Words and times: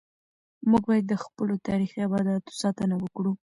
موږ 0.69 0.83
باید 0.89 1.05
د 1.09 1.15
خپلو 1.23 1.53
تاریخي 1.67 1.99
ابداتو 2.03 2.51
ساتنه 2.61 2.95
وکړو. 2.99 3.31